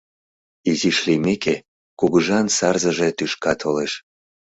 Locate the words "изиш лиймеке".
0.71-1.55